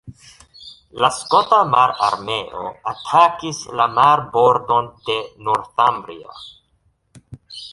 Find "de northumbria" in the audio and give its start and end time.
5.11-6.35